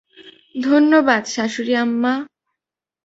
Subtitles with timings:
[0.61, 2.13] ধন্যবাদ শ্বাশুড়ি আম্মা।